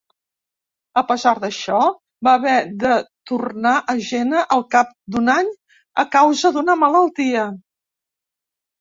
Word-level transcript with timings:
A 1.01 1.03
pesar 1.11 1.33
d'això, 1.43 1.81
va 2.29 2.33
haver 2.39 2.55
de 2.85 2.97
tornar 3.33 3.75
a 3.95 3.97
Jena 4.09 4.43
al 4.59 4.67
cap 4.75 4.93
d'un 5.15 5.33
any 5.37 5.55
a 6.07 6.11
causa 6.21 6.57
d'una 6.61 6.83
malaltia. 6.89 7.49